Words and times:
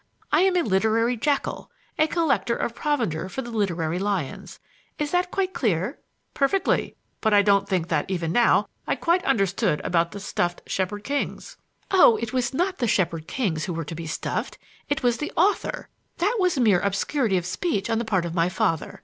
I 0.31 0.41
am 0.41 0.57
a 0.57 0.63
literary 0.63 1.15
jackal, 1.15 1.69
a 1.99 2.07
collector 2.07 2.55
of 2.55 2.73
provender 2.73 3.29
for 3.29 3.43
the 3.43 3.51
literary 3.51 3.99
lions. 3.99 4.59
Is 4.97 5.11
that 5.11 5.29
quite 5.29 5.53
clear?" 5.53 5.99
"Perfectly. 6.33 6.95
But 7.19 7.35
I 7.35 7.43
don't 7.43 7.69
think 7.69 7.89
that, 7.89 8.09
even 8.09 8.31
now, 8.31 8.67
I 8.87 8.95
quite 8.95 9.23
understand 9.25 9.79
about 9.83 10.11
the 10.11 10.19
stuffed 10.19 10.63
Shepherd 10.65 11.03
Kings." 11.03 11.55
"Oh, 11.91 12.15
it 12.19 12.33
was 12.33 12.51
not 12.51 12.79
the 12.79 12.87
Shepherd 12.87 13.27
Kings 13.27 13.65
who 13.65 13.73
were 13.75 13.85
to 13.85 13.93
be 13.93 14.07
stuffed. 14.07 14.57
It 14.89 15.03
was 15.03 15.17
the 15.17 15.31
author! 15.37 15.87
That 16.17 16.37
was 16.39 16.57
mere 16.57 16.79
obscurity 16.79 17.37
of 17.37 17.45
speech 17.45 17.87
on 17.87 17.99
the 17.99 18.03
part 18.03 18.25
of 18.25 18.33
my 18.33 18.49
father. 18.49 18.99